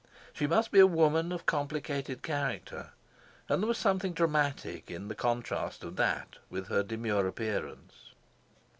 [0.33, 2.89] She must be a woman of complicated character,
[3.47, 8.13] and there was something dramatic in the contrast of that with her demure appearance.